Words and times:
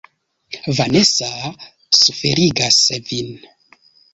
Vanesa 0.77 1.29
suferigas 1.99 2.81
vin. 3.11 3.31